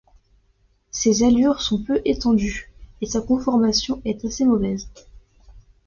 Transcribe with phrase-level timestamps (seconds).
[0.89, 4.89] Ses allures sont peu étendues, et sa conformation est assez mauvaise.